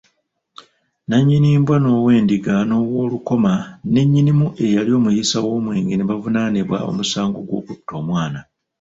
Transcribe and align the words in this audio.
Nannyini 1.07 1.49
mbwa, 1.61 1.75
n'ow'endiga 1.79 2.55
n'ow'olukoma 2.67 3.53
ne 3.91 4.01
nnyinimu 4.05 4.47
eyali 4.65 4.91
omuyiisa 4.97 5.37
w'omwenge 5.45 5.93
ne 5.95 6.05
bavunaanibwa 6.09 6.77
omusango 6.89 7.39
gw'okutta 7.47 7.93
omwana. 8.01 8.39